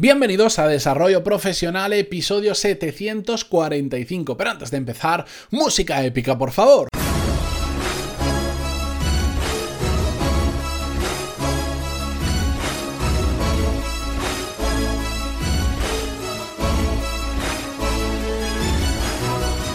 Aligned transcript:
Bienvenidos 0.00 0.58
a 0.58 0.66
Desarrollo 0.66 1.22
Profesional, 1.22 1.92
episodio 1.92 2.54
745. 2.54 4.34
Pero 4.34 4.50
antes 4.50 4.70
de 4.70 4.78
empezar, 4.78 5.26
música 5.50 6.02
épica, 6.02 6.38
por 6.38 6.52
favor. 6.52 6.88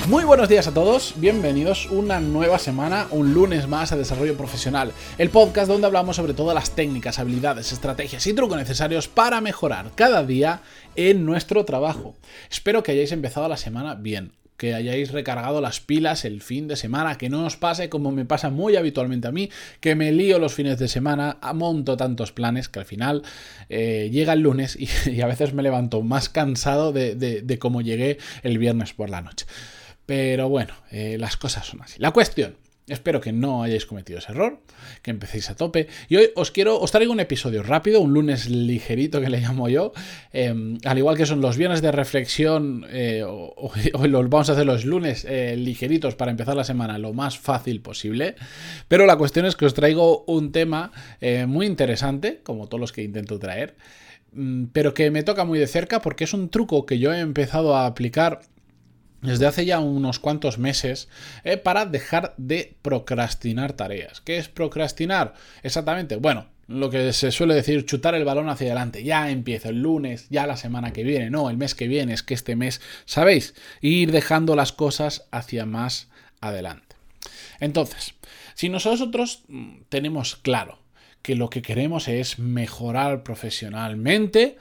Muy 0.08 0.24
buenos 0.24 0.50
días 0.50 0.68
a 0.68 0.74
todos, 0.74 1.16
bienvenidos 1.18 1.88
una 1.90 2.20
nueva 2.20 2.60
semana, 2.60 3.08
un 3.10 3.34
lunes 3.34 3.68
más 3.68 3.92
a 3.92 3.98
Desarrollo 3.98 4.38
Profesional, 4.38 4.92
el 5.18 5.32
podcast 5.32 5.68
donde 5.68 5.88
hablamos 5.88 6.18
sobre 6.18 6.36
todas 6.36 6.54
las 6.54 6.76
técnicas, 6.76 7.18
habilidades, 7.18 7.72
estrategias 7.72 8.28
y 8.28 8.34
trucos 8.36 8.56
necesarios 8.56 9.08
para 9.08 9.42
mejorar 9.42 9.90
cada 9.96 10.24
día 10.24 10.62
en 10.96 11.26
nuestro 11.26 11.66
trabajo. 11.66 12.16
Espero 12.52 12.84
que 12.84 12.92
hayáis 12.92 13.14
empezado 13.14 13.48
la 13.48 13.58
semana 13.58 13.96
bien, 13.96 14.34
que 14.58 14.76
hayáis 14.76 15.12
recargado 15.12 15.60
las 15.60 15.80
pilas 15.80 16.24
el 16.24 16.44
fin 16.44 16.68
de 16.68 16.76
semana, 16.76 17.18
que 17.18 17.30
no 17.30 17.44
os 17.44 17.58
pase 17.58 17.90
como 17.90 18.12
me 18.12 18.26
pasa 18.26 18.52
muy 18.52 18.76
habitualmente 18.76 19.28
a 19.28 19.32
mí, 19.32 19.50
que 19.80 19.96
me 19.96 20.12
lío 20.12 20.38
los 20.38 20.54
fines 20.54 20.78
de 20.78 20.88
semana, 20.88 21.40
monto 21.56 21.98
tantos 21.98 22.32
planes 22.32 22.70
que 22.70 22.78
al 22.78 22.86
final 22.86 23.24
eh, 23.70 24.12
llega 24.12 24.34
el 24.34 24.42
lunes 24.42 24.78
y, 24.80 25.22
a 25.22 25.26
veces 25.26 25.56
me 25.56 25.64
levanto 25.64 26.04
más 26.04 26.30
cansado 26.30 26.94
de, 26.94 27.16
de 27.16 27.60
cómo 27.60 27.82
llegué 27.82 28.20
el 28.44 28.60
viernes 28.60 28.94
por 28.94 29.10
la 29.10 29.22
noche. 29.22 29.48
Pero 30.06 30.50
bueno, 30.50 30.74
eh, 30.92 31.18
las 31.20 31.38
cosas 31.38 31.66
son 31.66 31.82
así. 31.82 32.00
La 32.00 32.12
cuestión, 32.12 32.58
espero 32.88 33.20
que 33.20 33.32
no 33.32 33.64
hayáis 33.64 33.86
cometido 33.86 34.20
ese 34.20 34.32
error, 34.32 34.60
que 35.02 35.10
empecéis 35.10 35.50
a 35.50 35.56
tope. 35.56 35.88
Y 36.10 36.18
hoy 36.18 36.30
os 36.36 36.52
quiero, 36.52 36.80
os 36.80 36.92
traigo 36.92 37.12
un 37.12 37.20
episodio 37.20 37.64
rápido, 37.64 38.02
un 38.02 38.14
lunes 38.14 38.48
ligerito 38.48 39.20
que 39.20 39.30
le 39.30 39.40
llamo 39.40 39.68
yo. 39.68 39.94
Em, 40.32 40.78
al 40.86 40.98
igual 40.98 41.18
que 41.18 41.26
son 41.26 41.42
los 41.42 41.58
viernes 41.58 41.82
de 41.82 41.92
reflexión, 41.92 42.86
eh, 42.90 43.24
hoy 43.28 44.10
los 44.10 44.30
vamos 44.30 44.50
a 44.50 44.54
hacer 44.54 44.66
los 44.66 44.86
lunes 44.86 45.26
eh, 45.28 45.56
ligeritos 45.58 46.14
para 46.16 46.32
empezar 46.32 46.56
la 46.56 46.64
semana 46.64 47.00
lo 47.00 47.14
más 47.14 47.40
fácil 47.40 47.82
posible. 47.82 48.36
Pero 48.88 49.08
la 49.08 49.18
cuestión 49.18 49.48
es 49.48 49.56
que 49.56 49.66
os 49.66 49.74
traigo 49.74 50.24
un 50.28 50.52
tema 50.52 50.92
muy 51.48 51.66
interesante, 51.66 52.42
como 52.44 52.68
todos 52.68 52.80
los 52.80 52.92
que 52.92 53.02
intento 53.02 53.40
traer. 53.40 53.76
Mm, 54.36 54.66
pero 54.74 54.94
que 54.94 55.10
me 55.12 55.24
toca 55.24 55.46
muy 55.46 55.60
de 55.60 55.68
cerca 55.68 56.02
porque 56.02 56.26
es 56.26 56.34
un 56.34 56.50
truco 56.50 56.86
que 56.86 57.00
yo 57.00 57.14
he 57.14 57.20
empezado 57.20 57.76
a 57.76 57.86
aplicar 57.86 58.42
desde 59.22 59.46
hace 59.48 59.66
ya 59.66 59.80
unos 59.80 60.20
cuantos 60.20 60.58
meses 60.58 61.10
eh, 61.44 61.58
para 61.58 61.86
dejar 61.86 62.34
de 62.38 62.76
procrastinar 62.82 63.74
tareas. 63.74 64.22
¿Qué 64.22 64.38
es 64.38 64.50
procrastinar? 64.50 65.34
Exactamente, 65.64 66.18
bueno, 66.18 66.48
lo 66.68 66.90
que 66.90 67.14
se 67.14 67.32
suele 67.32 67.54
decir, 67.54 67.86
chutar 67.86 68.16
el 68.16 68.26
balón 68.26 68.50
hacia 68.50 68.68
adelante. 68.68 69.04
Ya 69.04 69.30
empiezo 69.30 69.70
el 69.70 69.82
lunes, 69.82 70.28
ya 70.30 70.48
la 70.48 70.58
semana 70.58 70.94
que 70.94 71.04
viene, 71.04 71.30
no, 71.30 71.50
el 71.50 71.58
mes 71.58 71.76
que 71.76 71.88
viene, 71.88 72.14
es 72.14 72.24
que 72.24 72.34
este 72.34 72.56
mes, 72.56 72.82
¿sabéis? 73.06 73.54
Ir 73.82 74.12
dejando 74.12 74.56
las 74.56 74.72
cosas 74.72 75.28
hacia 75.32 75.66
más 75.66 76.10
adelante. 76.42 76.96
Entonces, 77.60 78.16
si 78.56 78.70
nosotros 78.70 79.44
mm, 79.48 79.82
tenemos 79.90 80.36
claro 80.36 80.80
que 81.22 81.36
lo 81.36 81.50
que 81.50 81.62
queremos 81.62 82.08
es 82.08 82.40
mejorar 82.40 83.24
profesionalmente, 83.24 84.58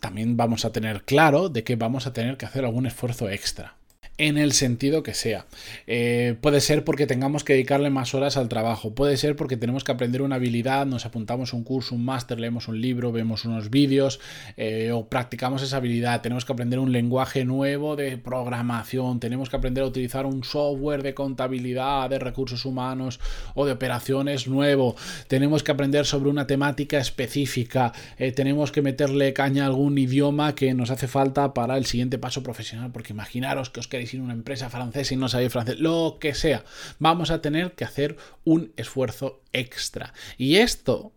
también 0.00 0.36
vamos 0.36 0.64
a 0.64 0.72
tener 0.72 1.02
claro 1.04 1.48
de 1.48 1.64
que 1.64 1.76
vamos 1.76 2.06
a 2.06 2.12
tener 2.12 2.36
que 2.36 2.46
hacer 2.46 2.64
algún 2.64 2.86
esfuerzo 2.86 3.28
extra 3.28 3.77
en 4.18 4.36
el 4.36 4.52
sentido 4.52 5.04
que 5.04 5.14
sea. 5.14 5.46
Eh, 5.86 6.34
puede 6.40 6.60
ser 6.60 6.84
porque 6.84 7.06
tengamos 7.06 7.44
que 7.44 7.52
dedicarle 7.52 7.88
más 7.88 8.14
horas 8.14 8.36
al 8.36 8.48
trabajo, 8.48 8.92
puede 8.92 9.16
ser 9.16 9.36
porque 9.36 9.56
tenemos 9.56 9.84
que 9.84 9.92
aprender 9.92 10.22
una 10.22 10.34
habilidad, 10.34 10.86
nos 10.86 11.06
apuntamos 11.06 11.52
un 11.52 11.62
curso, 11.62 11.94
un 11.94 12.04
máster, 12.04 12.40
leemos 12.40 12.66
un 12.66 12.80
libro, 12.80 13.12
vemos 13.12 13.44
unos 13.44 13.70
vídeos 13.70 14.18
eh, 14.56 14.90
o 14.92 15.08
practicamos 15.08 15.62
esa 15.62 15.76
habilidad, 15.76 16.20
tenemos 16.20 16.44
que 16.44 16.52
aprender 16.52 16.80
un 16.80 16.90
lenguaje 16.90 17.44
nuevo 17.44 17.94
de 17.94 18.18
programación, 18.18 19.20
tenemos 19.20 19.48
que 19.48 19.56
aprender 19.56 19.84
a 19.84 19.86
utilizar 19.86 20.26
un 20.26 20.42
software 20.42 21.04
de 21.04 21.14
contabilidad, 21.14 22.10
de 22.10 22.18
recursos 22.18 22.64
humanos 22.64 23.20
o 23.54 23.66
de 23.66 23.72
operaciones 23.72 24.48
nuevo, 24.48 24.96
tenemos 25.28 25.62
que 25.62 25.70
aprender 25.70 26.06
sobre 26.06 26.28
una 26.28 26.48
temática 26.48 26.98
específica, 26.98 27.92
eh, 28.18 28.32
tenemos 28.32 28.72
que 28.72 28.82
meterle 28.82 29.32
caña 29.32 29.62
a 29.62 29.66
algún 29.66 29.96
idioma 29.96 30.56
que 30.56 30.74
nos 30.74 30.90
hace 30.90 31.06
falta 31.06 31.54
para 31.54 31.76
el 31.76 31.86
siguiente 31.86 32.18
paso 32.18 32.42
profesional, 32.42 32.90
porque 32.90 33.12
imaginaros 33.12 33.70
que 33.70 33.78
os 33.78 33.86
queréis 33.86 34.07
ir 34.14 34.20
a 34.20 34.24
una 34.24 34.32
empresa 34.32 34.70
francesa 34.70 35.14
y 35.14 35.16
no 35.16 35.28
sabéis 35.28 35.52
francés, 35.52 35.78
lo 35.78 36.18
que 36.20 36.34
sea, 36.34 36.64
vamos 36.98 37.30
a 37.30 37.40
tener 37.40 37.72
que 37.72 37.84
hacer 37.84 38.16
un 38.44 38.72
esfuerzo 38.76 39.42
extra. 39.52 40.12
Y 40.36 40.56
esto 40.56 41.12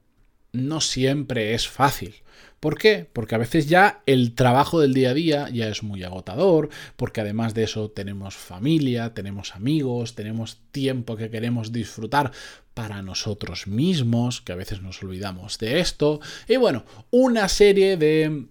no 0.53 0.81
siempre 0.81 1.53
es 1.53 1.67
fácil. 1.67 2.15
¿Por 2.59 2.77
qué? 2.77 3.07
Porque 3.11 3.33
a 3.33 3.39
veces 3.39 3.67
ya 3.67 4.03
el 4.05 4.35
trabajo 4.35 4.79
del 4.79 4.93
día 4.93 5.09
a 5.09 5.13
día 5.15 5.49
ya 5.49 5.67
es 5.67 5.81
muy 5.81 6.03
agotador, 6.03 6.69
porque 6.95 7.21
además 7.21 7.55
de 7.55 7.63
eso 7.63 7.89
tenemos 7.89 8.35
familia, 8.35 9.15
tenemos 9.15 9.55
amigos, 9.55 10.13
tenemos 10.13 10.59
tiempo 10.71 11.17
que 11.17 11.31
queremos 11.31 11.71
disfrutar 11.71 12.31
para 12.75 13.01
nosotros 13.01 13.65
mismos, 13.65 14.41
que 14.41 14.51
a 14.51 14.57
veces 14.57 14.81
nos 14.83 15.01
olvidamos 15.01 15.57
de 15.57 15.79
esto, 15.79 16.19
y 16.47 16.57
bueno, 16.57 16.85
una 17.09 17.49
serie 17.49 17.97
de 17.97 18.45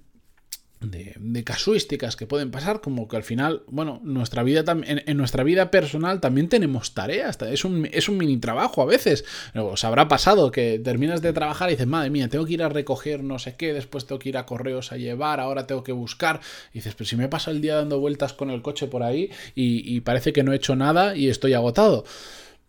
de, 0.81 1.45
casuísticas 1.45 2.17
que 2.17 2.27
pueden 2.27 2.51
pasar, 2.51 2.81
como 2.81 3.07
que 3.07 3.17
al 3.17 3.23
final, 3.23 3.63
bueno, 3.67 4.01
nuestra 4.03 4.43
vida 4.43 4.65
en, 4.73 5.03
en, 5.07 5.17
nuestra 5.17 5.45
vida 5.45 5.71
personal 5.71 6.21
también 6.21 6.49
tenemos 6.49 6.95
tareas, 6.95 7.39
es 7.43 7.65
un, 7.65 7.89
es 7.93 8.09
un 8.09 8.17
mini 8.17 8.39
trabajo 8.39 8.83
a 8.83 8.87
veces. 8.87 9.25
Os 9.55 9.85
habrá 9.85 10.09
pasado 10.09 10.51
que 10.51 10.79
terminas 10.79 11.21
de 11.23 11.33
trabajar 11.33 11.69
y 11.69 11.73
dices, 11.73 11.87
madre 11.87 12.11
mía, 12.11 12.29
tengo 12.29 12.47
que 12.47 12.55
ir 12.55 12.63
a 12.63 12.69
recoger 12.69 13.23
no 13.23 13.39
sé 13.39 13.57
qué, 13.57 13.73
después 13.73 14.07
tengo 14.07 14.19
que 14.19 14.31
ir 14.31 14.39
a 14.39 14.47
correos 14.47 14.93
a 14.93 14.97
llevar, 14.97 15.41
ahora 15.41 15.67
tengo 15.67 15.85
que 15.85 15.93
buscar. 15.93 16.41
Y 16.73 16.79
dices, 16.79 16.95
pero 16.95 17.09
si 17.09 17.17
me 17.17 17.29
paso 17.29 17.51
el 17.51 17.61
día 17.61 17.77
dando 17.77 18.01
vueltas 18.01 18.33
con 18.33 18.51
el 18.51 18.63
coche 18.63 18.87
por 18.87 19.03
ahí 19.03 19.31
y, 19.55 19.95
y 19.95 20.01
parece 20.01 20.33
que 20.33 20.43
no 20.43 20.53
he 20.53 20.57
hecho 20.57 20.77
nada 20.77 21.17
y 21.17 21.29
estoy 21.29 21.53
agotado. 21.53 22.05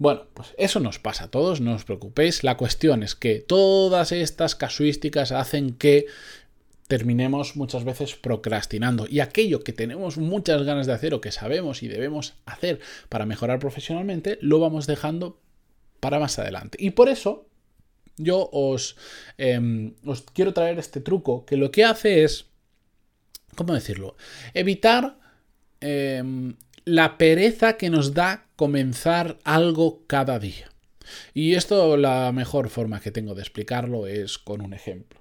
Bueno, 0.01 0.23
pues 0.33 0.55
eso 0.57 0.79
nos 0.79 0.97
pasa 0.97 1.25
a 1.25 1.27
todos, 1.27 1.61
no 1.61 1.75
os 1.75 1.85
preocupéis. 1.85 2.43
La 2.43 2.57
cuestión 2.57 3.03
es 3.03 3.13
que 3.13 3.35
todas 3.35 4.11
estas 4.11 4.55
casuísticas 4.55 5.31
hacen 5.31 5.75
que 5.75 6.07
terminemos 6.91 7.55
muchas 7.55 7.85
veces 7.85 8.17
procrastinando. 8.17 9.07
Y 9.09 9.21
aquello 9.21 9.63
que 9.63 9.71
tenemos 9.71 10.17
muchas 10.17 10.63
ganas 10.63 10.87
de 10.87 10.91
hacer 10.91 11.13
o 11.13 11.21
que 11.21 11.31
sabemos 11.31 11.83
y 11.83 11.87
debemos 11.87 12.33
hacer 12.45 12.81
para 13.07 13.25
mejorar 13.25 13.59
profesionalmente, 13.59 14.37
lo 14.41 14.59
vamos 14.59 14.87
dejando 14.87 15.39
para 16.01 16.19
más 16.19 16.37
adelante. 16.37 16.77
Y 16.81 16.89
por 16.89 17.07
eso 17.07 17.47
yo 18.17 18.49
os, 18.51 18.97
em, 19.37 19.93
os 20.05 20.23
quiero 20.33 20.53
traer 20.53 20.79
este 20.79 20.99
truco 20.99 21.45
que 21.45 21.55
lo 21.55 21.71
que 21.71 21.85
hace 21.85 22.25
es, 22.25 22.47
¿cómo 23.55 23.73
decirlo? 23.73 24.17
Evitar 24.53 25.17
em, 25.79 26.57
la 26.83 27.17
pereza 27.17 27.77
que 27.77 27.89
nos 27.89 28.13
da 28.13 28.47
comenzar 28.57 29.39
algo 29.45 30.03
cada 30.07 30.39
día. 30.39 30.69
Y 31.33 31.53
esto 31.53 31.95
la 31.95 32.33
mejor 32.33 32.67
forma 32.67 32.99
que 32.99 33.11
tengo 33.11 33.33
de 33.33 33.43
explicarlo 33.43 34.07
es 34.07 34.37
con 34.37 34.59
un 34.59 34.73
ejemplo. 34.73 35.20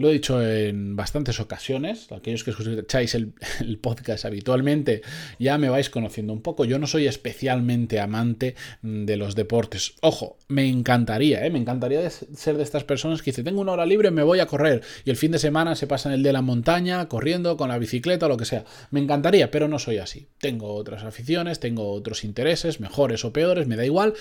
Lo 0.00 0.08
he 0.08 0.14
dicho 0.14 0.42
en 0.42 0.96
bastantes 0.96 1.40
ocasiones, 1.40 2.10
aquellos 2.10 2.42
que 2.42 2.52
escucháis 2.52 3.14
el, 3.14 3.34
podcast 3.82 4.24
habitualmente 4.24 5.02
ya 5.38 5.58
me 5.58 5.68
vais 5.68 5.90
conociendo 5.90 6.32
un 6.32 6.40
poco. 6.40 6.64
Yo 6.64 6.78
no 6.78 6.86
soy 6.86 7.06
especialmente 7.06 8.00
amante 8.00 8.54
de 8.80 9.16
los 9.18 9.34
deportes. 9.34 9.96
Ojo, 10.00 10.38
me 10.48 10.66
encantaría, 10.66 11.44
¿eh? 11.44 11.50
me 11.50 11.58
encantaría 11.58 12.08
ser 12.08 12.56
de 12.56 12.62
estas 12.62 12.84
personas 12.84 13.20
que 13.20 13.30
dicen, 13.30 13.44
tengo 13.44 13.60
una 13.60 13.72
hora 13.72 13.84
libre, 13.84 14.10
me 14.10 14.22
voy 14.22 14.40
a 14.40 14.46
correr 14.46 14.80
y 15.04 15.10
el 15.10 15.18
fin 15.18 15.32
de 15.32 15.38
semana 15.38 15.76
se 15.76 15.86
pasa 15.86 16.08
en 16.08 16.14
el 16.14 16.22
de 16.22 16.32
la 16.32 16.40
montaña, 16.40 17.06
corriendo, 17.06 17.58
con 17.58 17.68
la 17.68 17.76
bicicleta 17.76 18.24
o 18.24 18.30
lo 18.30 18.38
que 18.38 18.46
sea. 18.46 18.64
Me 18.90 19.00
encantaría, 19.00 19.50
pero 19.50 19.68
no 19.68 19.78
soy 19.78 19.98
así. 19.98 20.28
Tengo 20.38 20.72
otras 20.76 21.04
aficiones, 21.04 21.60
tengo 21.60 21.92
otros 21.92 22.24
intereses, 22.24 22.80
mejores 22.80 23.26
o 23.26 23.34
peores, 23.34 23.66
me 23.66 23.76
da 23.76 23.84
igual. 23.84 24.14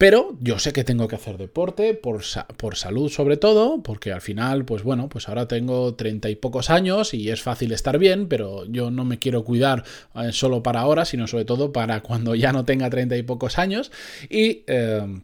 Pero 0.00 0.34
yo 0.40 0.58
sé 0.58 0.72
que 0.72 0.82
tengo 0.82 1.08
que 1.08 1.16
hacer 1.16 1.36
deporte 1.36 1.92
por, 1.92 2.22
por, 2.56 2.76
salud 2.76 3.10
sobre 3.10 3.36
todo, 3.36 3.82
porque 3.82 4.12
al 4.12 4.22
final, 4.22 4.64
pues 4.64 4.82
bueno, 4.82 5.10
pues 5.10 5.28
ahora 5.28 5.46
tengo 5.46 5.94
treinta 5.94 6.30
y 6.30 6.36
pocos 6.36 6.70
años 6.70 7.12
y 7.12 7.28
es 7.28 7.42
fácil 7.42 7.70
estar 7.70 7.98
bien, 7.98 8.26
pero 8.26 8.64
yo 8.64 8.90
no 8.90 9.04
me 9.04 9.18
quiero 9.18 9.44
cuidar 9.44 9.84
eh, 10.14 10.32
solo 10.32 10.62
para 10.62 10.80
ahora, 10.80 11.04
sino 11.04 11.26
sobre 11.26 11.44
todo 11.44 11.74
para 11.74 12.00
cuando 12.00 12.34
ya 12.34 12.50
no 12.50 12.64
tenga 12.64 12.88
treinta 12.88 13.18
y 13.18 13.22
pocos 13.22 13.58
años 13.58 13.92
y 14.30 14.64
eh, 14.68 15.20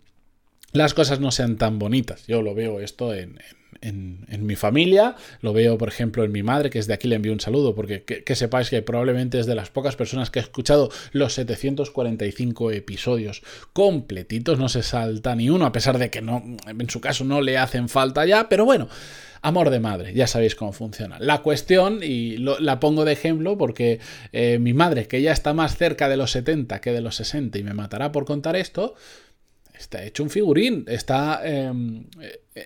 las 0.73 0.93
cosas 0.93 1.21
no 1.21 1.31
sean 1.31 1.57
tan 1.57 1.79
bonitas. 1.79 2.27
Yo 2.27 2.43
lo 2.43 2.55
veo 2.55 2.79
esto 2.81 3.15
en 3.15 3.31
en, 3.31 3.57
mi 3.93 4.57
familia, 4.57 5.17
lo 5.41 5.53
veo 5.53 5.79
por 5.79 5.89
ejemplo 5.89 6.25
en 6.25 6.33
mi 6.33 6.43
madre, 6.43 6.71
que 6.71 6.79
es 6.79 6.87
de 6.87 6.95
aquí 6.95 7.09
le 7.09 7.17
envío 7.17 7.33
un 7.33 7.41
saludo, 7.41 7.75
porque 7.75 8.03
que, 8.05 8.35
sepáis 8.35 8.71
que 8.71 8.83
probablemente 8.83 9.39
es 9.39 9.47
de 9.47 9.55
las 9.55 9.71
pocas 9.71 9.97
personas 9.97 10.31
que 10.31 10.39
ha 10.39 10.43
escuchado 10.43 10.91
los 11.13 11.35
745 11.35 12.73
episodios 12.73 13.43
completitos, 13.73 14.59
no 14.59 14.69
se 14.69 14.83
salta 14.83 15.35
ni 15.35 15.51
uno, 15.51 15.67
a 15.67 15.73
pesar 15.73 15.99
de 15.99 16.11
que 16.11 16.23
no, 16.23 16.43
en 16.67 16.91
su 16.91 17.01
caso 17.01 17.25
no 17.25 17.41
le 17.41 17.59
hacen 17.59 17.89
falta 17.89 18.25
ya, 18.27 18.49
pero 18.49 18.65
bueno. 18.65 18.89
Amor 19.43 19.71
de 19.71 19.79
madre, 19.79 20.13
ya 20.13 20.27
sabéis 20.27 20.57
cómo 20.57 20.73
funciona. 20.73 21.19
La 21.21 21.41
cuestión, 21.43 22.01
y 22.03 22.37
la 22.39 22.81
pongo 22.81 23.05
de 23.05 23.13
ejemplo 23.13 23.57
porque 23.57 24.01
eh, 24.33 24.59
mi 24.59 24.73
madre, 24.73 25.07
que 25.07 25.23
ya 25.23 25.31
está 25.31 25.55
más 25.55 25.77
cerca 25.77 26.09
de 26.09 26.17
los 26.17 26.33
70 26.33 26.81
que 26.81 26.91
de 26.91 27.01
los 27.01 27.15
60 27.17 27.57
y 27.57 27.63
me 27.63 27.73
matará 27.73 28.11
por 28.11 28.25
contar 28.25 28.57
esto, 28.57 28.97
está 29.79 30.05
hecho 30.05 30.23
un 30.23 30.31
figurín, 30.31 30.85
está, 30.89 31.41
em, 31.45 32.07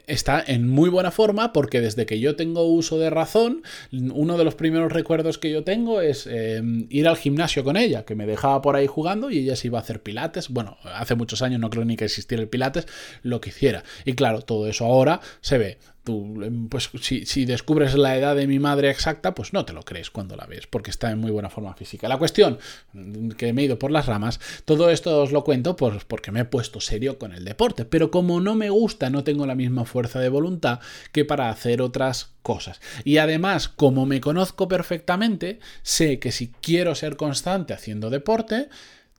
está 0.06 0.42
en 0.46 0.68
muy 0.68 0.88
buena 0.88 1.10
forma 1.10 1.52
porque 1.52 1.80
desde 1.80 2.06
que 2.06 2.20
yo 2.20 2.36
tengo 2.36 2.64
uso 2.64 2.98
de 2.98 3.10
razón, 3.10 3.62
uno 3.92 4.38
de 4.38 4.44
los 4.44 4.54
primeros 4.54 4.92
recuerdos 4.92 5.38
que 5.38 5.50
yo 5.50 5.64
tengo 5.64 6.00
es 6.00 6.26
em, 6.26 6.86
ir 6.90 7.08
al 7.08 7.16
gimnasio 7.16 7.64
con 7.64 7.76
ella, 7.76 8.04
que 8.04 8.14
me 8.14 8.26
dejaba 8.26 8.62
por 8.62 8.76
ahí 8.76 8.86
jugando 8.86 9.30
y 9.30 9.38
ella 9.38 9.56
se 9.56 9.68
iba 9.68 9.78
a 9.78 9.82
hacer 9.82 10.02
pilates. 10.02 10.48
Bueno, 10.48 10.76
hace 10.84 11.14
muchos 11.14 11.42
años 11.42 11.60
no 11.60 11.70
creo 11.70 11.84
ni 11.84 11.96
que 11.96 12.04
existiera 12.04 12.42
el 12.42 12.48
pilates, 12.48 12.86
lo 13.22 13.40
que 13.40 13.50
hiciera. 13.50 13.84
Y 14.04 14.14
claro, 14.14 14.42
todo 14.42 14.66
eso 14.66 14.84
ahora 14.84 15.20
se 15.40 15.58
ve 15.58 15.78
Em, 16.10 16.68
pues 16.68 16.90
si, 17.00 17.44
descubres 17.44 17.94
la 17.94 18.16
edad 18.16 18.36
de 18.36 18.46
mi 18.46 18.58
madre 18.58 18.90
exacta, 18.90 19.34
pues 19.34 19.52
no 19.52 19.64
te 19.64 19.72
lo 19.72 19.82
crees 19.82 20.10
cuando 20.10 20.36
la 20.36 20.46
ves, 20.46 20.66
porque 20.66 20.90
está 20.90 21.10
en 21.10 21.18
muy 21.18 21.30
buena 21.30 21.50
forma 21.50 21.74
física. 21.74 22.08
La 22.08 22.18
cuestión, 22.18 22.58
mm, 22.92 23.30
que 23.30 23.52
me 23.52 23.62
he 23.62 23.64
ido 23.66 23.78
por 23.78 23.90
las 23.90 24.06
ramas, 24.06 24.40
todo 24.64 24.90
esto 24.90 25.22
os 25.22 25.32
lo 25.32 25.44
cuento 25.44 25.76
porque 25.76 26.32
me 26.32 26.40
he 26.40 26.44
puesto 26.44 26.80
serio 26.80 27.18
con 27.18 27.32
el 27.32 27.44
deporte, 27.44 27.84
pero 27.84 28.10
como 28.10 28.40
no 28.40 28.54
me 28.54 28.70
gusta, 28.70 29.10
no 29.10 29.24
tengo 29.24 29.46
la 29.46 29.54
misma 29.54 29.84
fuerza 29.84 30.20
de 30.20 30.28
voluntad 30.28 30.80
que 31.12 31.24
para 31.24 31.50
hacer 31.50 31.82
otras 31.82 32.30
cosas. 32.42 32.80
Y 33.04 33.18
además, 33.18 33.68
como 33.68 34.06
me 34.06 34.20
conozco 34.20 34.68
perfectamente, 34.68 35.60
sé 35.82 36.18
que 36.18 36.32
si 36.32 36.52
quiero 36.60 36.94
ser 36.94 37.16
constante 37.16 37.74
haciendo 37.74 38.10
deporte, 38.10 38.68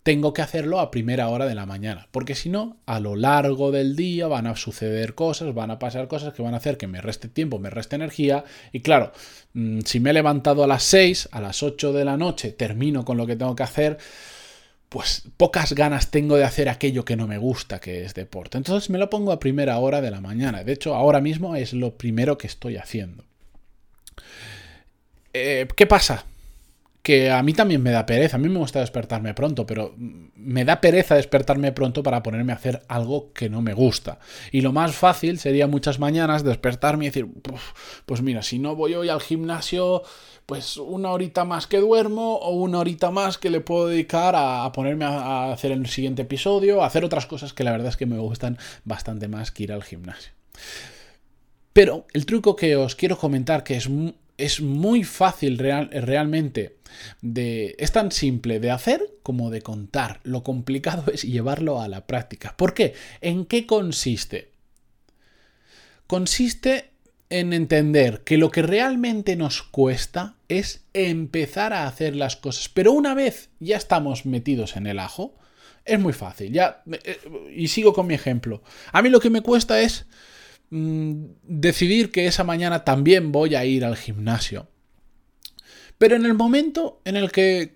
tengo 0.04 0.34
que 0.34 0.42
hacerlo 0.42 0.80
a 0.80 0.90
primera 0.90 1.28
hora 1.30 1.46
de 1.46 1.54
la 1.54 1.66
mañana, 1.66 2.08
porque 2.12 2.34
si 2.34 2.50
no, 2.50 2.78
a 2.86 3.00
lo 3.00 3.16
largo 3.16 3.72
del 3.72 3.96
día 3.96 4.28
van 4.28 4.48
a 4.48 4.56
suceder 4.56 5.14
cosas, 5.14 5.54
van 5.54 5.70
a 5.70 5.80
pasar 5.80 6.08
cosas 6.08 6.34
que 6.34 6.42
van 6.42 6.56
a 6.56 6.58
hacer 6.58 6.78
que 6.78 6.88
me 6.88 7.02
reste 7.02 7.28
tiempo, 7.28 7.60
me 7.60 7.70
reste 7.70 7.96
energía, 7.96 8.44
y 8.72 8.80
claro, 8.80 9.12
mm, 9.54 9.82
si 9.86 10.00
me 10.00 10.10
he 10.10 10.14
levantado 10.14 10.64
a 10.64 10.68
las 10.68 10.84
6, 10.84 11.30
a 11.32 11.42
las 11.42 11.62
8 11.62 11.94
de 11.94 12.06
la 12.06 12.18
noche, 12.18 12.52
termino 12.52 13.06
con 13.06 13.18
lo 13.18 13.28
que 13.28 13.36
tengo 13.36 13.56
que 13.56 13.64
hacer, 13.64 14.00
pues 14.90 15.24
pocas 15.38 15.74
ganas 15.74 16.12
tengo 16.12 16.36
de 16.36 16.44
hacer 16.44 16.68
aquello 16.68 17.06
que 17.06 17.16
no 17.16 17.26
me 17.26 17.38
gusta, 17.38 17.80
que 17.80 18.04
es 18.04 18.14
deporte. 18.14 18.58
Entonces 18.58 18.90
me 18.90 18.98
lo 18.98 19.10
pongo 19.10 19.32
a 19.32 19.40
primera 19.40 19.78
hora 19.78 20.02
de 20.02 20.12
la 20.12 20.20
mañana. 20.20 20.66
De 20.66 20.74
hecho, 20.74 20.96
ahora 20.96 21.22
mismo 21.22 21.56
es 21.56 21.72
lo 21.72 21.96
primero 21.96 22.38
que 22.38 22.48
estoy 22.48 22.76
haciendo. 22.76 23.24
Eh, 25.32 25.66
¿Qué 25.78 25.88
pasa? 25.88 26.26
Que 27.02 27.32
a 27.32 27.42
mí 27.42 27.54
también 27.54 27.82
me 27.82 27.92
da 27.92 28.06
pereza. 28.06 28.38
A 28.38 28.40
mí 28.40 28.48
me 28.48 28.60
gusta 28.60 28.80
despertarme 28.80 29.34
pronto, 29.34 29.66
pero 29.66 29.96
me 29.98 30.66
da 30.66 30.82
pereza 30.82 31.16
despertarme 31.16 31.72
pronto 31.72 32.04
para 32.04 32.22
ponerme 32.22 32.54
a 32.54 32.56
hacer 32.56 32.84
algo 32.88 33.34
que 33.34 33.50
no 33.50 33.62
me 33.62 33.74
gusta. 33.74 34.20
Y 34.52 34.62
lo 34.62 34.72
más 34.72 34.96
fácil 34.96 35.40
sería 35.40 35.68
muchas 35.68 36.00
mañanas 36.00 36.44
despertarme 36.44 37.06
y 37.06 37.08
decir, 37.10 37.28
pues 38.06 38.22
mira, 38.22 38.44
si 38.44 38.60
no 38.60 38.76
voy 38.76 38.94
hoy 38.94 39.10
al 39.10 39.22
gimnasio, 39.22 40.04
pues 40.46 40.78
una 40.78 41.10
horita 41.10 41.44
más 41.44 41.66
que 41.66 41.80
duermo 41.80 42.36
o 42.36 42.52
una 42.52 42.80
horita 42.80 43.10
más 43.10 43.38
que 43.38 43.50
le 43.50 43.62
puedo 43.62 43.88
dedicar 43.88 44.36
a, 44.38 44.72
ponerme 44.72 45.06
a, 45.06 45.52
hacer 45.52 45.72
el 45.72 45.88
siguiente 45.88 46.22
episodio, 46.22 46.84
a 46.84 46.86
hacer 46.86 47.04
otras 47.04 47.26
cosas 47.26 47.54
que 47.54 47.64
la 47.64 47.72
verdad 47.72 47.88
es 47.88 47.98
que 47.98 48.06
me 48.06 48.20
gustan 48.20 48.58
bastante 48.84 49.28
más 49.28 49.52
que 49.52 49.64
ir 49.64 49.72
al 49.72 49.84
gimnasio. 49.84 50.34
Pero 51.74 52.06
el 52.14 52.26
truco 52.26 52.56
que 52.56 52.76
os 52.76 52.96
quiero 52.96 53.18
comentar, 53.18 53.64
que 53.64 53.78
es 53.78 53.90
es 54.42 54.60
muy 54.62 55.04
fácil 55.04 55.58
realmente 55.58 56.78
de 57.22 57.76
es 57.78 57.92
tan 57.92 58.12
simple 58.12 58.60
de 58.60 58.72
hacer 58.72 59.02
como 59.24 59.50
de 59.50 59.62
contar. 59.62 60.20
Lo 60.24 60.44
complicado 60.44 61.06
es 61.14 61.24
llevarlo 61.24 61.82
a 61.82 61.88
la 61.88 62.08
práctica. 62.08 62.56
¿Por 62.58 62.74
qué? 62.74 62.94
¿En 63.22 63.46
qué 63.46 63.66
consiste? 63.66 64.52
Consiste 66.08 66.90
en 67.30 67.54
entender 67.54 68.24
que 68.26 68.38
lo 68.38 68.52
que 68.52 68.62
realmente 68.62 69.38
nos 69.38 69.64
cuesta 69.64 70.36
es 70.50 70.84
empezar 70.94 71.72
a 71.72 71.88
hacer 71.88 72.16
las 72.16 72.36
cosas. 72.36 72.68
Pero 72.68 72.92
una 72.92 73.14
vez 73.14 73.50
ya 73.60 73.78
estamos 73.78 74.26
metidos 74.26 74.76
en 74.76 74.86
el 74.86 75.00
ajo, 75.00 75.36
es 75.86 76.00
muy 76.00 76.12
fácil. 76.12 76.52
Ya, 76.52 76.84
eh, 76.92 77.20
y 77.56 77.70
sigo 77.70 77.94
con 77.94 78.08
mi 78.08 78.16
ejemplo. 78.16 78.62
A 78.92 79.02
mí 79.02 79.10
lo 79.10 79.22
que 79.22 79.30
me 79.30 79.42
cuesta 79.42 79.80
es 79.80 80.06
Mm, 80.72 81.26
decidir 81.44 82.12
que 82.12 82.28
esa 82.28 82.46
mañana 82.46 82.86
también 82.86 83.34
voy 83.34 83.56
a 83.56 83.66
ir 83.66 83.84
al 83.84 83.98
gimnasio. 83.98 84.70
Pero 85.98 86.16
en 86.16 86.26
el 86.26 86.34
momento 86.34 87.02
en 87.04 87.18
el 87.18 87.30
que, 87.32 87.70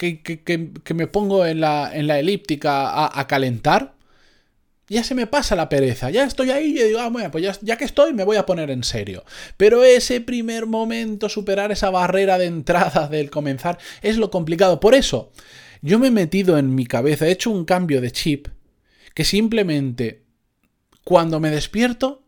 me 0.95 1.07
pongo 1.07 1.45
en 1.45 1.59
la, 1.59 1.91
en 1.93 2.07
la 2.07 2.17
elíptica 2.19 3.05
a, 3.19 3.27
calentar, 3.27 3.95
ya 4.87 5.03
se 5.03 5.13
me 5.13 5.27
pasa 5.27 5.55
la 5.55 5.67
pereza. 5.69 6.09
Ya 6.09 6.23
estoy 6.23 6.51
ahí 6.51 6.67
y 6.67 6.83
digo, 6.83 6.99
ah, 6.99 7.09
bueno, 7.09 7.29
pues 7.31 7.43
ya, 7.43 7.55
ya, 7.61 7.77
que 7.77 7.83
estoy, 7.83 8.13
me 8.13 8.23
voy 8.23 8.37
a 8.37 8.45
poner 8.45 8.71
en 8.71 8.83
serio. 8.83 9.25
Pero 9.57 9.83
ese 9.83 10.21
primer 10.21 10.65
momento, 10.65 11.27
superar 11.27 11.71
esa 11.71 11.89
barrera 11.89 12.37
de 12.37 12.45
entrada 12.45 13.07
del 13.11 13.29
comenzar, 13.29 13.77
es 14.01 14.17
lo 14.17 14.31
complicado. 14.31 14.79
Por 14.79 14.95
eso, 14.95 15.31
yo 15.81 15.99
me 15.99 16.07
he 16.07 16.11
metido 16.11 16.57
en 16.57 16.73
mi 16.73 16.85
cabeza, 16.85 17.27
he 17.27 17.31
hecho 17.31 17.51
un 17.51 17.65
cambio 17.65 17.99
de 17.99 18.11
chip 18.11 18.47
que 19.13 19.25
simplemente 19.25 20.23
cuando 21.03 21.39
me 21.39 21.51
despierto 21.51 22.24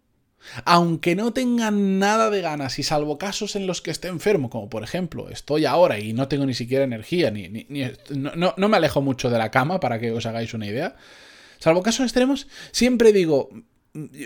aunque 0.65 1.15
no 1.15 1.33
tenga 1.33 1.71
nada 1.71 2.29
de 2.29 2.41
ganas 2.41 2.79
y 2.79 2.83
salvo 2.83 3.17
casos 3.17 3.55
en 3.55 3.67
los 3.67 3.81
que 3.81 3.91
esté 3.91 4.07
enfermo, 4.07 4.49
como 4.49 4.69
por 4.69 4.83
ejemplo 4.83 5.29
estoy 5.29 5.65
ahora 5.65 5.99
y 5.99 6.13
no 6.13 6.27
tengo 6.27 6.45
ni 6.45 6.53
siquiera 6.53 6.83
energía, 6.83 7.31
ni, 7.31 7.67
no, 8.09 8.53
no, 8.55 8.69
me 8.69 8.77
alejo 8.77 9.01
mucho 9.01 9.29
de 9.29 9.38
la 9.38 9.51
cama 9.51 9.79
para 9.79 9.99
que 9.99 10.11
os 10.11 10.25
hagáis 10.25 10.53
una 10.53 10.67
idea, 10.67 10.95
salvo 11.59 11.83
casos 11.83 12.05
extremos, 12.05 12.47
siempre 12.71 13.13
digo, 13.13 13.49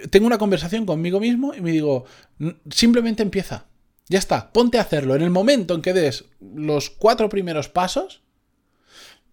tengo 0.09 0.27
una 0.27 0.37
conversación 0.37 0.85
conmigo 0.85 1.19
mismo 1.19 1.53
y 1.53 1.61
me 1.61 1.71
digo, 1.71 2.05
simplemente 2.69 3.23
empieza, 3.23 3.65
ya 4.07 4.19
está, 4.19 4.51
ponte 4.51 4.77
a 4.77 4.81
hacerlo. 4.81 5.15
En 5.15 5.21
el 5.21 5.29
momento 5.29 5.73
en 5.73 5.81
que 5.81 5.93
des 5.93 6.25
los 6.41 6.89
cuatro 6.89 7.29
primeros 7.29 7.69
pasos, 7.69 8.21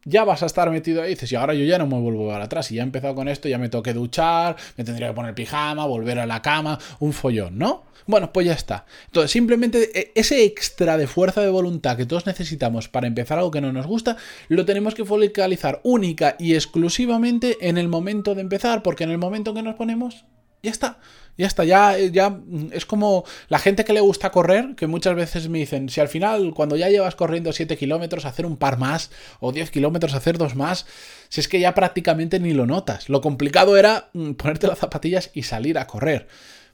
ya 0.09 0.25
vas 0.25 0.43
a 0.43 0.47
estar 0.47 0.71
metido 0.71 1.03
ahí 1.03 1.09
y 1.09 1.15
dices, 1.15 1.31
y 1.33 1.37
ahora 1.37 1.55
yo 1.55 1.65
ya 1.65 1.79
no 1.79 1.87
me 1.87 2.01
vuelvo 2.01 2.29
para 2.29 2.45
atrás, 2.45 2.71
y 2.73 2.77
ya 2.77 2.83
he 2.83 2.85
empezado 2.85 3.15
con 3.15 3.29
esto, 3.29 3.49
ya 3.49 3.59
me 3.59 3.69
toqué 3.69 3.93
duchar, 3.93 4.57
me 4.77 4.85
tendría 4.85 5.09
que 5.09 5.15
poner 5.15 5.35
pijama, 5.35 5.87
volver 5.87 6.19
a 6.19 6.27
la 6.27 6.43
cama, 6.43 6.79
un 7.01 7.13
follón, 7.13 7.59
¿no? 7.59 7.85
Bueno, 8.07 8.33
pues 8.33 8.47
ya 8.47 8.55
está. 8.55 8.87
Entonces, 9.05 9.31
simplemente 9.31 9.91
e, 9.99 10.13
ese 10.15 10.43
extra 10.45 10.97
de 10.97 11.07
fuerza 11.07 11.43
de 11.43 11.51
voluntad 11.51 11.97
que 11.99 12.07
todos 12.07 12.27
necesitamos 12.27 12.89
para 12.89 13.07
empezar 13.07 13.37
algo 13.37 13.51
que 13.51 13.61
no 13.61 13.71
nos 13.71 13.87
gusta, 13.87 14.17
lo 14.49 14.65
tenemos 14.65 14.95
que 14.95 15.05
focalizar 15.05 15.81
única 15.85 16.35
y 16.39 16.55
exclusivamente 16.55 17.59
en 17.61 17.77
el 17.77 17.89
momento 17.89 18.35
de 18.35 18.41
empezar, 18.41 18.83
porque 18.83 19.05
en 19.05 19.11
el 19.11 19.19
momento 19.19 19.53
que 19.53 19.63
nos 19.63 19.75
ponemos, 19.75 20.25
ya 20.63 20.71
está. 20.71 20.99
Ya 21.39 21.47
está, 21.47 21.65
ya, 21.65 21.97
ya 21.97 22.37
es 22.73 22.85
como 22.85 23.25
la 23.49 23.61
gente 23.61 23.85
que 23.85 23.93
le 23.93 24.01
gusta 24.01 24.33
correr, 24.33 24.75
que 24.75 24.89
muchas 24.89 25.15
veces 25.15 25.49
me 25.49 25.59
dicen, 25.59 25.89
si 25.89 26.01
al 26.01 26.09
final, 26.09 26.53
cuando 26.53 26.75
ya 26.75 26.89
llevas 26.89 27.15
corriendo 27.15 27.53
7 27.53 27.77
kilómetros, 27.77 28.25
hacer 28.25 28.45
un 28.45 28.57
par 28.57 28.77
más, 28.77 29.13
o 29.39 29.53
10 29.53 29.71
kilómetros, 29.71 30.15
hacer 30.15 30.37
dos 30.37 30.57
más, 30.57 30.85
si 31.29 31.41
es 31.41 31.47
que 31.47 31.61
ya 31.61 31.75
prácticamente 31.75 32.41
ni 32.41 32.55
lo 32.55 32.67
notas. 32.67 33.09
Lo 33.09 33.21
complicado 33.21 33.77
era 33.77 34.11
mm, 34.15 34.33
ponerte 34.33 34.67
las 34.67 34.81
zapatillas 34.81 35.31
y 35.33 35.45
salir 35.45 35.79
a 35.79 35.87
correr. 35.87 36.27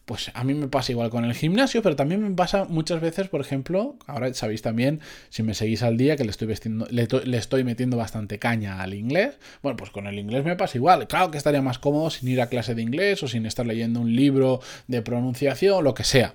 Pues 0.04 0.30
a 0.34 0.44
mí 0.44 0.52
me 0.52 0.68
pasa 0.68 0.92
igual 0.92 1.08
con 1.08 1.24
el 1.24 1.32
gimnasio, 1.32 1.80
pero 1.82 1.96
también 1.96 2.22
me 2.22 2.34
pasa 2.34 2.66
muchas 2.66 3.00
veces, 3.00 3.28
por 3.28 3.40
ejemplo, 3.40 3.96
ahora 4.06 4.34
sabéis 4.34 4.60
también, 4.60 5.00
si 5.30 5.42
me 5.42 5.54
seguís 5.54 5.82
al 5.82 5.96
día, 5.96 6.16
que 6.16 6.24
le 6.24 7.38
estoy, 7.38 7.64
metiendo 7.64 7.96
bastante 7.96 8.38
caña 8.38 8.82
al 8.82 8.92
inglés. 8.92 9.38
Bueno, 9.62 9.78
pues 9.78 9.90
con 9.90 10.06
el 10.06 10.18
inglés 10.18 10.44
me 10.44 10.56
pasa 10.56 10.76
igual. 10.76 11.08
Claro 11.08 11.30
que 11.30 11.38
estaría 11.38 11.62
más 11.62 11.78
cómodo 11.78 12.10
sin 12.10 12.28
ir 12.28 12.42
a 12.42 12.48
clase 12.48 12.74
de 12.74 12.82
inglés 12.82 13.22
o 13.22 13.28
sin 13.28 13.46
estar 13.46 13.64
leyendo 13.64 14.00
un 14.00 14.14
libro 14.14 14.60
de 14.88 15.00
pronunciación, 15.00 15.82
lo 15.82 15.94
que 15.94 16.04
sea. 16.04 16.34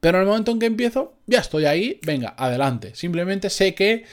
Pero 0.00 0.18
en 0.18 0.22
el 0.22 0.28
momento 0.28 0.50
en 0.50 0.58
que 0.60 0.66
empiezo, 0.66 1.18
ya 1.26 1.40
estoy 1.40 1.66
ahí, 1.66 2.00
venga, 2.04 2.34
adelante. 2.38 2.94
Simplemente 2.94 3.50
sé 3.50 3.74
que 3.74 4.04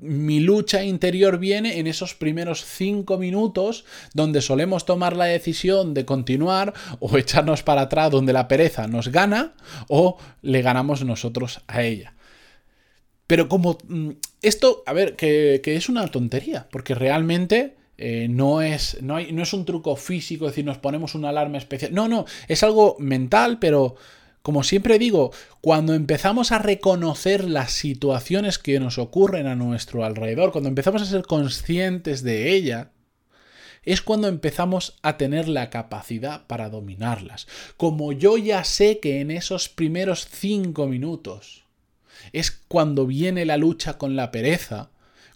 mi 0.00 0.40
lucha 0.40 0.82
interior 0.82 1.38
viene 1.38 1.78
en 1.78 1.86
esos 1.86 2.14
primeros 2.14 2.64
cinco 2.64 3.18
minutos 3.18 3.84
donde 4.14 4.40
solemos 4.40 4.84
tomar 4.84 5.16
la 5.16 5.26
decisión 5.26 5.94
de 5.94 6.04
continuar 6.04 6.74
o 6.98 7.16
echarnos 7.18 7.62
para 7.62 7.82
atrás 7.82 8.10
donde 8.10 8.32
la 8.32 8.48
pereza 8.48 8.86
nos 8.86 9.08
gana 9.08 9.54
o 9.88 10.18
le 10.42 10.62
ganamos 10.62 11.04
nosotros 11.04 11.60
a 11.66 11.82
ella. 11.82 12.14
Pero 13.26 13.48
como 13.48 13.78
mm, 13.86 14.10
esto, 14.42 14.82
a 14.86 14.92
ver, 14.92 15.14
que, 15.14 15.60
es 15.64 15.88
una 15.88 16.08
tontería, 16.08 16.66
porque 16.72 16.96
realmente 16.96 17.76
eh, 17.96 18.26
no, 18.28 18.60
es, 18.60 19.00
no, 19.02 19.16
hay, 19.16 19.30
no 19.32 19.42
es 19.42 19.52
un 19.52 19.64
truco 19.64 19.94
físico, 19.94 20.46
es 20.46 20.52
decir, 20.52 20.64
nos 20.64 20.78
ponemos 20.78 21.14
una 21.14 21.28
alarma 21.28 21.58
especial. 21.58 21.94
No, 21.94 22.08
no, 22.08 22.24
es 22.48 22.64
algo 22.64 22.96
mental, 22.98 23.58
pero 23.60 23.94
como 24.42 24.62
siempre 24.62 24.98
digo, 24.98 25.32
cuando 25.60 25.94
empezamos 25.94 26.52
a 26.52 26.58
reconocer 26.58 27.44
las 27.44 27.72
situaciones 27.72 28.58
que 28.58 28.80
nos 28.80 28.98
ocurren 28.98 29.46
a 29.46 29.54
nuestro 29.54 30.04
alrededor, 30.04 30.52
cuando 30.52 30.68
empezamos 30.68 31.02
a 31.02 31.06
ser 31.06 31.22
conscientes 31.22 32.22
de 32.22 32.52
ella, 32.52 32.92
es 33.82 34.02
cuando 34.02 34.28
empezamos 34.28 34.98
a 35.02 35.16
tener 35.16 35.48
la 35.48 35.70
capacidad 35.70 36.46
para 36.46 36.68
dominarlas. 36.70 37.46
Como 37.76 38.12
yo 38.12 38.36
ya 38.36 38.64
sé 38.64 38.98
que 38.98 39.20
en 39.20 39.30
esos 39.30 39.68
primeros 39.68 40.26
cinco 40.30 40.86
minutos 40.86 41.64
es 42.32 42.50
cuando 42.50 43.06
viene 43.06 43.44
la 43.44 43.56
lucha 43.56 43.98
con 43.98 44.16
la 44.16 44.30
pereza, 44.30 44.90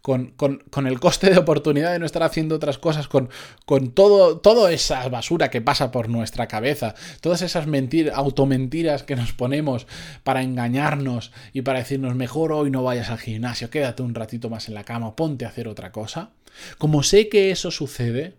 con, 0.04 0.86
el 0.86 1.00
coste 1.00 1.30
de 1.30 1.38
oportunidad 1.38 1.92
de 1.92 1.98
no 1.98 2.04
estar 2.04 2.22
haciendo 2.22 2.56
otras 2.56 2.76
cosas, 2.76 3.08
con, 3.08 3.30
con 3.64 3.92
todo, 3.92 4.36
toda 4.36 4.70
esa 4.70 5.08
basura 5.08 5.48
que 5.48 5.62
pasa 5.62 5.90
por 5.90 6.10
nuestra 6.10 6.46
cabeza, 6.46 6.94
todas 7.22 7.40
esas 7.40 7.66
mentiras, 7.66 8.14
automentiras 8.14 9.02
que 9.02 9.16
nos 9.16 9.32
ponemos 9.32 9.86
para 10.22 10.42
engañarnos 10.42 11.32
y 11.54 11.62
para 11.62 11.78
decirnos 11.78 12.16
mejor 12.16 12.52
hoy 12.52 12.70
no 12.70 12.82
vayas 12.82 13.08
al 13.08 13.16
gimnasio, 13.16 13.70
quédate 13.70 14.02
un 14.02 14.14
ratito 14.14 14.50
más 14.50 14.68
en 14.68 14.74
la 14.74 14.84
cama, 14.84 15.16
ponte 15.16 15.46
a 15.46 15.48
hacer 15.48 15.68
otra 15.68 15.90
cosa. 15.90 16.32
Como 16.76 17.02
sé 17.02 17.30
que 17.30 17.50
eso 17.50 17.70
sucede, 17.70 18.36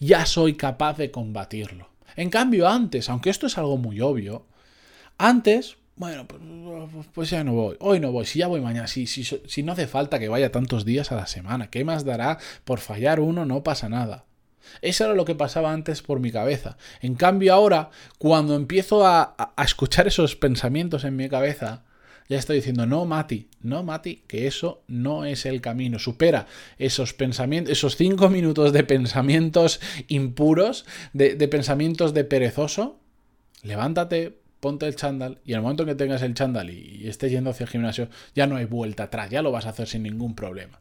Ya 0.00 0.24
soy 0.24 0.54
capaz 0.54 0.96
de 0.96 1.10
combatirlo. 1.10 1.90
En 2.16 2.30
cambio, 2.30 2.68
antes, 2.70 3.10
aunque 3.10 3.28
esto 3.28 3.48
es 3.48 3.58
algo 3.58 3.76
muy 3.76 4.00
obvio, 4.00 4.46
antes, 5.18 5.76
bueno, 5.96 6.26
pues, 6.26 6.40
pues 7.12 7.30
ya 7.30 7.44
no 7.44 7.52
voy. 7.52 7.76
Hoy 7.78 8.00
no 8.00 8.10
voy. 8.10 8.26
Si 8.26 8.40
ya 8.40 8.48
voy 8.48 8.60
mañana. 8.60 8.86
Si, 8.88 9.06
si, 9.06 9.24
si 9.24 9.62
no 9.62 9.72
hace 9.72 9.86
falta 9.86 10.18
que 10.18 10.28
vaya 10.28 10.50
tantos 10.50 10.84
días 10.84 11.12
a 11.12 11.16
la 11.16 11.26
semana. 11.26 11.70
¿Qué 11.70 11.84
más 11.84 12.04
dará? 12.04 12.38
Por 12.64 12.80
fallar 12.80 13.20
uno 13.20 13.44
no 13.44 13.62
pasa 13.62 13.88
nada. 13.88 14.24
Eso 14.82 15.04
era 15.04 15.14
lo 15.14 15.24
que 15.24 15.34
pasaba 15.34 15.72
antes 15.72 16.02
por 16.02 16.20
mi 16.20 16.32
cabeza. 16.32 16.76
En 17.00 17.14
cambio 17.14 17.54
ahora, 17.54 17.90
cuando 18.18 18.56
empiezo 18.56 19.06
a, 19.06 19.34
a, 19.38 19.62
escuchar 19.62 20.06
esos 20.06 20.36
pensamientos 20.36 21.04
en 21.04 21.16
mi 21.16 21.28
cabeza, 21.28 21.84
ya 22.28 22.38
estoy 22.38 22.56
diciendo, 22.56 22.86
no, 22.86 23.04
Mati, 23.04 23.48
no, 23.60 23.82
Mati, 23.82 24.24
que 24.26 24.46
eso 24.46 24.82
no 24.88 25.26
es 25.26 25.46
el 25.46 25.60
camino. 25.60 25.98
Supera 25.98 26.46
esos 26.78 27.12
pensamientos, 27.12 27.70
esos 27.70 27.96
cinco 27.96 28.30
minutos 28.30 28.72
de 28.72 28.82
pensamientos 28.82 29.80
impuros, 30.08 30.86
de, 31.12 31.36
de 31.36 31.48
pensamientos 31.48 32.14
de 32.14 32.24
perezoso. 32.24 32.98
Levántate, 33.62 34.43
ponte 34.64 34.86
el 34.86 34.96
chándal 34.96 35.42
y 35.44 35.52
al 35.52 35.60
momento 35.60 35.82
en 35.82 35.90
que 35.90 35.94
tengas 35.94 36.22
el 36.22 36.32
chándal 36.32 36.70
y, 36.70 37.02
y 37.02 37.08
estés 37.08 37.30
yendo 37.30 37.50
hacia 37.50 37.64
el 37.64 37.70
gimnasio, 37.70 38.08
ya 38.34 38.46
no 38.46 38.56
hay 38.56 38.64
vuelta 38.64 39.02
atrás, 39.02 39.28
ya 39.28 39.42
lo 39.42 39.52
vas 39.52 39.66
a 39.66 39.68
hacer 39.68 39.86
sin 39.86 40.04
ningún 40.04 40.34
problema. 40.34 40.80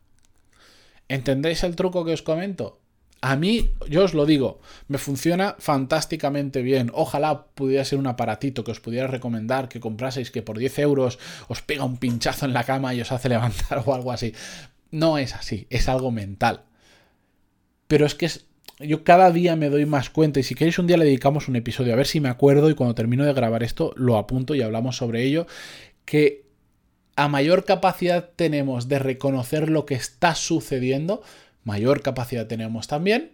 ¿Entendéis 1.10 1.66
el 1.66 1.76
truco 1.76 2.06
que 2.06 2.14
os 2.14 2.22
comento? 2.22 2.80
A 3.20 3.36
mí, 3.36 3.72
yo 3.90 4.06
os 4.06 4.14
lo 4.14 4.26
digo, 4.26 4.62
me 4.88 4.98
funciona 4.98 5.58
fantásticamente 5.60 6.62
bien. 6.62 6.92
Ojalá 6.94 7.48
pudiera 7.48 7.84
ser 7.84 8.00
un 8.00 8.08
aparatito 8.08 8.64
que 8.64 8.72
os 8.72 8.80
pudiera 8.80 9.08
recomendar, 9.08 9.68
que 9.68 9.82
compraseis, 9.82 10.32
que 10.32 10.42
por 10.42 10.58
10 10.58 10.80
euros 10.80 11.20
os 11.50 11.62
pega 11.62 11.84
un 11.84 11.98
pinchazo 11.98 12.46
en 12.46 12.54
la 12.54 12.64
cama 12.64 12.94
y 12.94 13.02
os 13.02 13.12
hace 13.12 13.28
levantar 13.36 13.84
o 13.86 13.94
algo 13.94 14.14
así. 14.14 14.34
No 14.92 15.18
es 15.18 15.36
así, 15.36 15.68
es 15.70 15.90
algo 15.90 16.10
mental. 16.10 16.64
Pero 17.88 18.06
es 18.06 18.16
que 18.16 18.28
es, 18.28 18.46
yo 18.86 19.04
cada 19.04 19.32
día 19.32 19.56
me 19.56 19.70
doy 19.70 19.86
más 19.86 20.10
cuenta 20.10 20.40
y 20.40 20.44
si 20.44 20.56
queréis 20.56 20.80
un 20.80 20.88
día 20.88 20.98
le 20.98 21.06
dedicamos 21.06 21.48
un 21.48 21.56
episodio, 21.56 21.94
a 21.94 21.98
ver 21.98 22.08
si 22.08 22.20
me 22.20 22.30
acuerdo 22.30 22.70
y 22.70 22.76
cuando 22.76 22.96
termino 22.96 23.26
de 23.26 23.34
grabar 23.34 23.64
esto 23.64 23.94
lo 23.96 24.18
apunto 24.18 24.56
y 24.56 24.62
hablamos 24.62 24.98
sobre 24.98 25.24
ello, 25.24 25.48
que 26.06 26.46
a 27.16 27.28
mayor 27.28 27.66
capacidad 27.66 28.30
tenemos 28.36 28.88
de 28.88 29.00
reconocer 29.00 29.70
lo 29.70 29.86
que 29.86 29.96
está 29.96 30.36
sucediendo, 30.36 31.22
mayor 31.64 32.02
capacidad 32.02 32.48
tenemos 32.48 32.88
también 32.88 33.34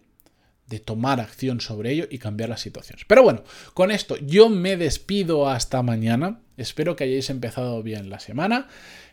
de 0.68 0.79
tomar 0.79 1.20
acción 1.20 1.62
sobre 1.62 1.91
ello 1.91 2.08
y 2.10 2.20
cambiar 2.20 2.50
las 2.50 2.62
situaciones. 2.62 3.03
Pero 3.08 3.24
bueno, 3.24 3.44
con 3.74 3.89
esto 3.91 4.18
yo 4.18 4.50
me 4.50 4.77
despido 4.77 5.50
hasta 5.50 5.82
mañana. 5.82 6.41
Espero 6.60 6.96
que 6.96 7.06
hayáis 7.06 7.30
empezado 7.30 7.82
bien 7.84 8.10
la 8.10 8.20
semana. 8.20 8.68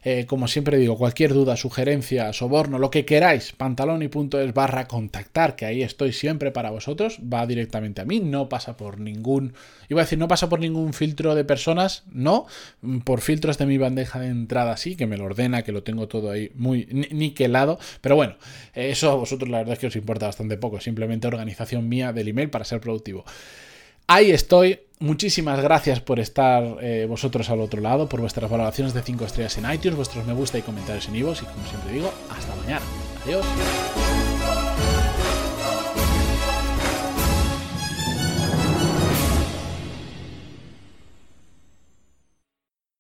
Eh, 0.08 0.24
como 0.26 0.46
siempre 0.46 0.78
digo, 0.78 0.96
cualquier 0.96 1.34
duda, 1.34 1.56
sugerencia, 1.56 2.32
soborno, 2.32 2.78
lo 2.78 2.92
que 2.92 3.04
queráis, 3.04 3.50
pantaloni.es 3.50 4.54
barra 4.54 4.86
contactar, 4.86 5.56
que 5.56 5.66
ahí 5.66 5.82
estoy 5.82 6.12
siempre 6.12 6.52
para 6.52 6.70
vosotros, 6.70 7.18
va 7.20 7.44
directamente 7.44 8.02
a 8.02 8.04
mí, 8.04 8.20
no 8.20 8.48
pasa 8.48 8.76
por 8.76 9.00
ningún, 9.00 9.54
iba 9.88 10.00
a 10.00 10.04
decir, 10.04 10.16
no 10.16 10.28
pasa 10.28 10.48
por 10.48 10.60
ningún 10.60 10.92
filtro 10.92 11.34
de 11.34 11.44
personas, 11.44 12.04
no, 12.12 12.46
por 13.02 13.20
filtros 13.20 13.58
de 13.58 13.66
mi 13.66 13.78
bandeja 13.78 14.20
de 14.20 14.28
entrada 14.28 14.76
sí, 14.76 14.94
que 14.94 15.08
me 15.08 15.16
lo 15.16 15.24
ordena, 15.24 15.62
que 15.62 15.72
lo 15.72 15.82
tengo 15.82 16.06
todo 16.06 16.30
ahí 16.30 16.52
muy 16.54 16.86
niquelado, 17.10 17.80
pero 18.00 18.14
bueno, 18.14 18.36
eso 18.74 19.10
a 19.10 19.16
vosotros 19.16 19.50
la 19.50 19.58
verdad 19.58 19.72
es 19.72 19.80
que 19.80 19.88
os 19.88 19.96
importa 19.96 20.26
bastante 20.26 20.56
poco, 20.56 20.80
simplemente 20.80 21.26
organización 21.26 21.88
mía 21.88 22.12
del 22.12 22.28
email 22.28 22.48
para 22.48 22.64
ser 22.64 22.80
productivo. 22.80 23.24
Ahí 24.06 24.30
estoy. 24.30 24.78
Muchísimas 24.98 25.60
gracias 25.60 26.00
por 26.00 26.18
estar 26.20 26.78
eh, 26.80 27.06
vosotros 27.06 27.50
al 27.50 27.60
otro 27.60 27.82
lado, 27.82 28.08
por 28.08 28.20
vuestras 28.20 28.50
valoraciones 28.50 28.94
de 28.94 29.02
5 29.02 29.26
estrellas 29.26 29.58
en 29.58 29.70
iTunes, 29.70 29.96
vuestros 29.96 30.24
me 30.24 30.32
gusta 30.32 30.56
y 30.58 30.62
comentarios 30.62 31.06
en 31.08 31.16
iVoox 31.16 31.42
y 31.42 31.44
como 31.44 31.66
siempre 31.66 31.92
digo, 31.92 32.12
hasta 32.30 32.54
mañana. 32.56 32.84
Adiós. 33.24 33.44